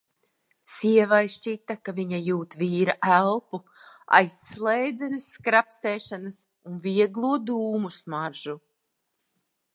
[0.67, 3.59] Sievai šķita, ka viņa jūt vīra elpu
[4.21, 8.59] aiz slēdzenes skrapstēšanas un vieglo dūmu smaržu.